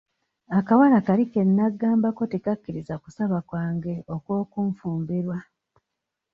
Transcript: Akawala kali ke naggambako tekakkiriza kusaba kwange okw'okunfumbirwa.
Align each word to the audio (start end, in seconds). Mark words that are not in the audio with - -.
Akawala 0.57 0.97
kali 1.07 1.23
ke 1.31 1.41
naggambako 1.57 2.23
tekakkiriza 2.33 2.95
kusaba 3.03 3.37
kwange 3.47 3.95
okw'okunfumbirwa. 4.15 5.37